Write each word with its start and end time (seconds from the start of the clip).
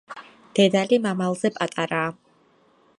დედალი 0.59 0.99
მამალზე 1.05 1.53
პატარაა. 1.59 2.11